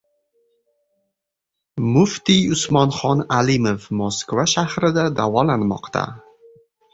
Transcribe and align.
Muftiy 1.97 2.39
Usmonxon 2.55 3.21
Alimov 3.41 3.85
Moskva 4.01 4.47
shahrida 4.55 5.05
davolanmoqda 5.21 6.05